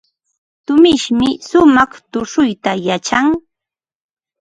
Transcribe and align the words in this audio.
Tumishmi 0.65 1.27
shumaq 1.47 1.91
tushuyta 2.11 2.71
yachan. 2.87 3.25